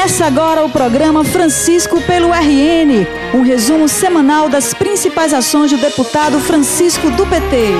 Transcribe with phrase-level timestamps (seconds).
[0.00, 6.40] Começa agora o programa Francisco pelo RN, um resumo semanal das principais ações do deputado
[6.40, 7.74] Francisco do PT.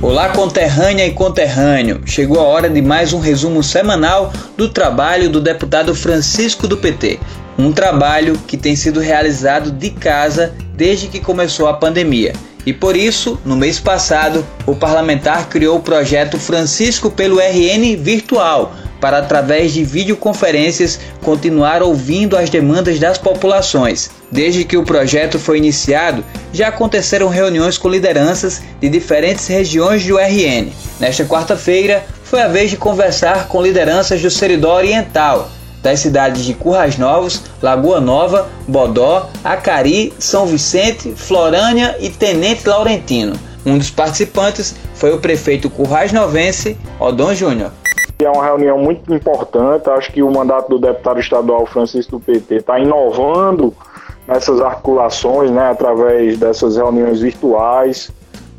[0.00, 2.00] Olá, conterrânea e conterrâneo.
[2.06, 7.18] Chegou a hora de mais um resumo semanal do trabalho do deputado Francisco do PT.
[7.58, 12.34] Um trabalho que tem sido realizado de casa desde que começou a pandemia
[12.66, 18.74] e por isso, no mês passado, o parlamentar criou o projeto Francisco pelo RN Virtual,
[19.00, 24.10] para através de videoconferências continuar ouvindo as demandas das populações.
[24.32, 30.18] Desde que o projeto foi iniciado, já aconteceram reuniões com lideranças de diferentes regiões do
[30.18, 30.72] RN.
[30.98, 35.48] Nesta quarta-feira, foi a vez de conversar com lideranças do Seridó Oriental,
[35.86, 43.36] das cidades de Currais Novos, Lagoa Nova, Bodó, Acari, São Vicente, Florânia e Tenente Laurentino.
[43.64, 47.70] Um dos participantes foi o prefeito Currais Novense, Odon Júnior.
[48.18, 49.88] É uma reunião muito importante.
[49.88, 53.72] Acho que o mandato do deputado estadual Francisco do PT está inovando
[54.26, 58.10] nessas articulações, né, através dessas reuniões virtuais,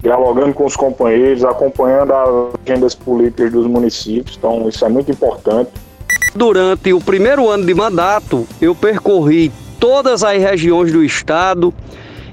[0.01, 2.29] dialogando com os companheiros, acompanhando as
[2.65, 4.37] agendas políticas dos municípios.
[4.37, 5.71] Então, isso é muito importante.
[6.37, 11.73] Durante o primeiro ano de mandato, eu percorri todas as regiões do estado,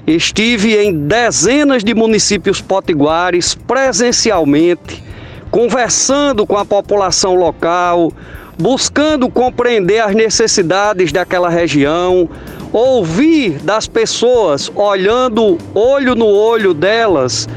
[0.05, 5.03] estive em dezenas de municípios potiguares presencialmente,
[5.49, 8.13] conversando com a população local,
[8.59, 12.29] buscando compreender as necessidades daquela região,
[12.71, 17.49] ouvir das pessoas, olhando olho no olho delas,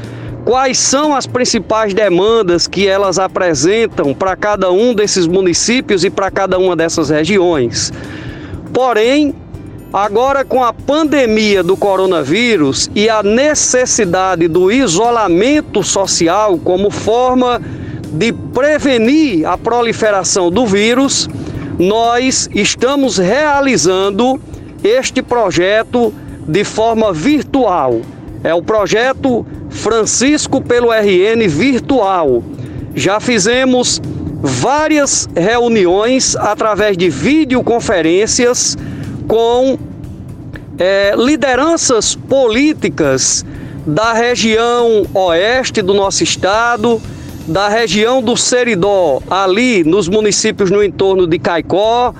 [0.49, 6.31] quais são as principais demandas que elas apresentam para cada um desses municípios e para
[6.31, 7.93] cada uma dessas regiões.
[8.73, 9.35] Porém,
[9.93, 17.61] agora com a pandemia do coronavírus e a necessidade do isolamento social como forma
[18.11, 21.29] de prevenir a proliferação do vírus,
[21.77, 24.41] nós estamos realizando
[24.83, 26.11] este projeto
[26.47, 28.01] de forma virtual.
[28.43, 32.43] É o projeto Francisco pelo RN virtual.
[32.95, 34.01] Já fizemos
[34.41, 38.77] várias reuniões através de videoconferências
[39.27, 39.77] com
[40.77, 43.45] é, lideranças políticas
[43.85, 47.01] da região oeste do nosso estado,
[47.47, 52.13] da região do Seridó, ali nos municípios no entorno de Caicó,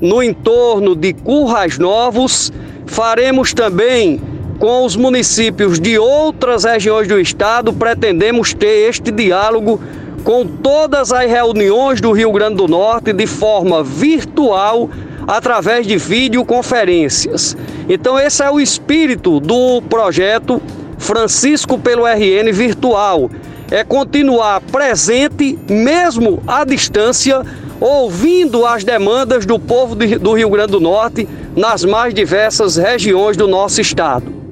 [0.00, 2.52] no entorno de Currais Novos.
[2.86, 4.20] Faremos também
[4.58, 9.80] com os municípios de outras regiões do estado, pretendemos ter este diálogo
[10.22, 14.88] com todas as reuniões do Rio Grande do Norte de forma virtual
[15.26, 17.56] através de videoconferências.
[17.88, 20.62] Então esse é o espírito do projeto
[20.98, 23.30] Francisco pelo RN virtual.
[23.70, 27.42] É continuar presente mesmo à distância,
[27.80, 33.46] ouvindo as demandas do povo do Rio Grande do Norte nas mais diversas regiões do
[33.48, 34.43] nosso estado.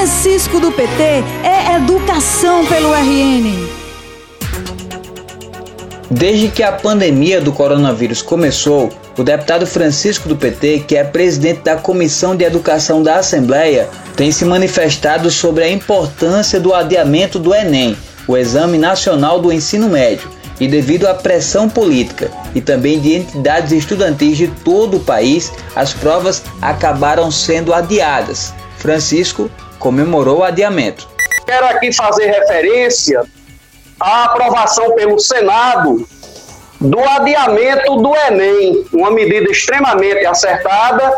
[0.00, 1.02] Francisco do PT
[1.44, 3.68] é educação pelo RN.
[6.10, 8.88] Desde que a pandemia do coronavírus começou,
[9.18, 14.32] o deputado Francisco do PT, que é presidente da Comissão de Educação da Assembleia, tem
[14.32, 17.94] se manifestado sobre a importância do adiamento do Enem,
[18.26, 23.70] o Exame Nacional do Ensino Médio, e devido à pressão política e também de entidades
[23.70, 28.54] estudantis de todo o país, as provas acabaram sendo adiadas.
[28.78, 31.08] Francisco comemorou o adiamento.
[31.44, 33.24] Quero aqui fazer referência
[33.98, 36.06] à aprovação pelo Senado
[36.80, 41.12] do adiamento do Enem, uma medida extremamente acertada,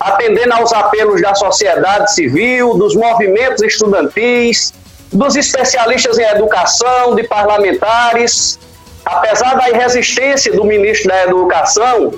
[0.00, 4.72] atendendo aos apelos da sociedade civil, dos movimentos estudantis,
[5.12, 8.58] dos especialistas em educação, de parlamentares,
[9.04, 12.12] apesar da resistência do ministro da Educação,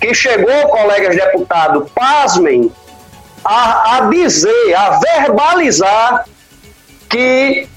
[0.00, 2.72] que chegou, colegas deputados, pasmem,
[3.44, 6.24] a, a dizer, a verbalizar
[7.08, 7.68] que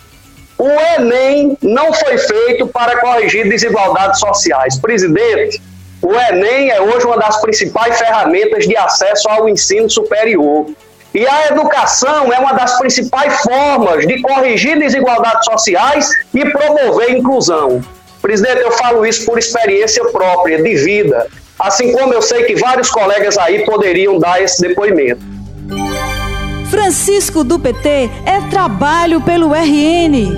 [0.57, 4.78] o Enem não foi feito para corrigir desigualdades sociais.
[4.78, 5.61] Presidente,
[6.02, 10.67] o Enem é hoje uma das principais ferramentas de acesso ao ensino superior.
[11.14, 17.82] E a educação é uma das principais formas de corrigir desigualdades sociais e promover inclusão.
[18.22, 21.28] Presidente, eu falo isso por experiência própria, de vida.
[21.59, 25.33] Assim como eu sei que vários colegas aí poderiam dar esse depoimento.
[26.73, 30.34] Francisco do PT é trabalho pelo RN.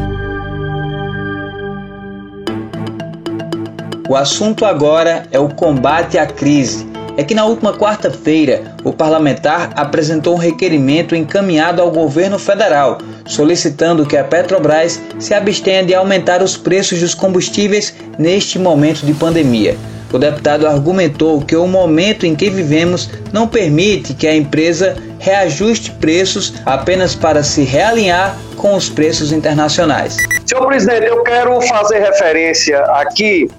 [4.09, 6.85] O assunto agora é o combate à crise.
[7.15, 14.05] É que na última quarta-feira, o parlamentar apresentou um requerimento encaminhado ao governo federal solicitando
[14.05, 19.77] que a Petrobras se abstenha de aumentar os preços dos combustíveis neste momento de pandemia.
[20.11, 24.95] O deputado argumentou que o momento em que vivemos não permite que a empresa
[25.25, 30.17] reajuste preços apenas para se realinhar com os preços internacionais.
[30.45, 33.49] Senhor presidente, eu quero fazer referência aqui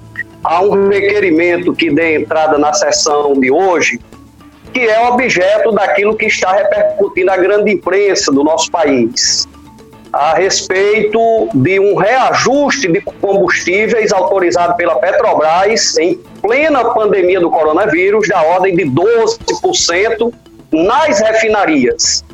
[0.44, 3.98] a um requerimento que dê entrada na sessão de hoje,
[4.72, 9.48] que é objeto daquilo que está repercutindo a grande imprensa do nosso país,
[10.12, 11.18] a respeito
[11.52, 18.76] de um reajuste de combustíveis autorizado pela Petrobras em plena pandemia do coronavírus, da ordem
[18.76, 20.32] de 12%
[20.72, 22.24] nas refinarias.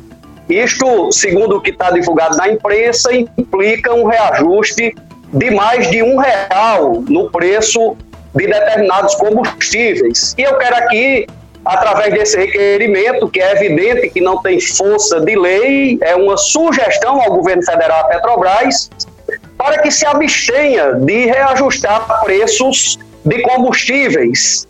[0.49, 4.93] Isto, segundo o que está divulgado na imprensa, implica um reajuste
[5.31, 7.95] de mais de um real no preço
[8.35, 10.35] de determinados combustíveis.
[10.37, 11.27] E eu quero aqui,
[11.63, 17.21] através desse requerimento, que é evidente que não tem força de lei, é uma sugestão
[17.21, 18.89] ao governo federal, Petrobras,
[19.57, 24.67] para que se abstenha de reajustar preços de combustíveis,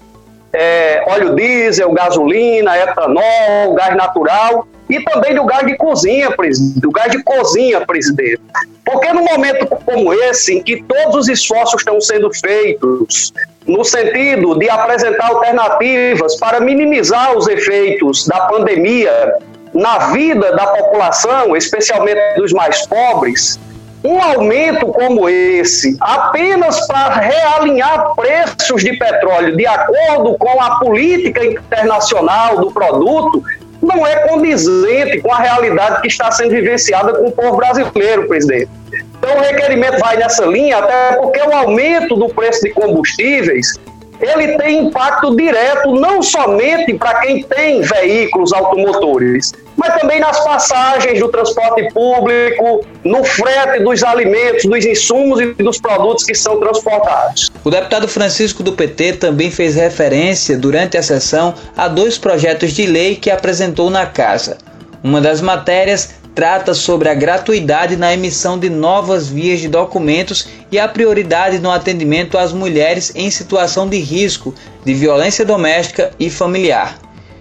[0.54, 6.30] é, óleo diesel, gasolina, etanol, gás natural, e também do gás de cozinha,
[6.76, 8.42] do gás de cozinha, presidente.
[8.86, 13.34] Porque no momento como esse, em que todos os esforços estão sendo feitos
[13.66, 19.36] no sentido de apresentar alternativas para minimizar os efeitos da pandemia
[19.74, 23.58] na vida da população, especialmente dos mais pobres,
[24.04, 31.46] um aumento como esse, apenas para realinhar preços de petróleo de acordo com a política
[31.46, 33.42] internacional do produto,
[33.82, 38.70] não é condizente com a realidade que está sendo vivenciada com o povo brasileiro, presidente.
[39.18, 43.74] Então, o requerimento vai nessa linha, até porque o aumento do preço de combustíveis
[44.22, 49.52] ele tem impacto direto não somente para quem tem veículos automotores,
[49.84, 55.78] mas também nas passagens do transporte público, no frete dos alimentos, dos insumos e dos
[55.78, 57.52] produtos que são transportados.
[57.66, 62.86] O deputado Francisco do PT também fez referência durante a sessão a dois projetos de
[62.86, 64.58] lei que apresentou na casa.
[65.04, 70.80] Uma das matérias trata sobre a gratuidade na emissão de novas vias de documentos e
[70.80, 74.56] a prioridade no atendimento às mulheres em situação de risco
[74.86, 76.98] de violência doméstica e familiar.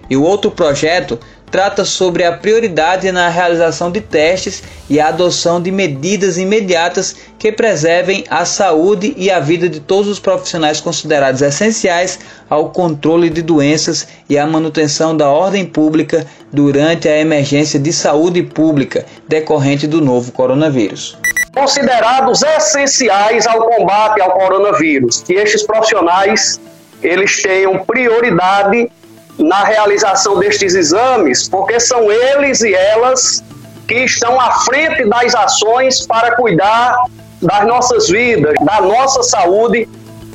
[0.09, 1.17] E o outro projeto
[1.53, 7.51] trata sobre a prioridade na realização de testes e a adoção de medidas imediatas que
[7.51, 12.17] preservem a saúde e a vida de todos os profissionais considerados essenciais
[12.49, 18.41] ao controle de doenças e à manutenção da ordem pública durante a emergência de saúde
[18.41, 21.15] pública decorrente do novo coronavírus.
[21.53, 26.59] Considerados essenciais ao combate ao coronavírus, que estes profissionais
[27.03, 28.89] eles tenham prioridade
[29.37, 33.43] na realização destes exames, porque são eles e elas
[33.87, 36.95] que estão à frente das ações para cuidar
[37.41, 39.89] das nossas vidas, da nossa saúde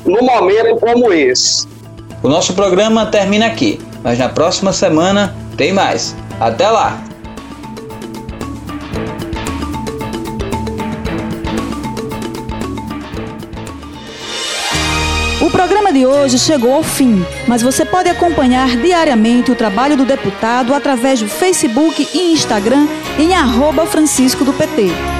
[0.05, 1.67] no momento como esse.
[2.21, 6.15] O nosso programa termina aqui, mas na próxima semana tem mais.
[6.39, 7.08] Até lá!
[15.49, 20.05] O programa de hoje chegou ao fim, mas você pode acompanhar diariamente o trabalho do
[20.05, 22.87] deputado através do Facebook e Instagram
[23.17, 25.18] em arroba Francisco do PT.